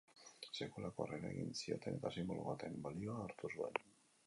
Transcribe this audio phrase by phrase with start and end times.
[0.59, 3.81] Sekulako harrera egin zioten, eta sinbolo baten balioa hartu zuen.